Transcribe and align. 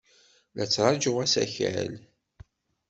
La 0.55 0.65
ttṛajuɣ 0.67 1.17
asakal. 1.25 1.93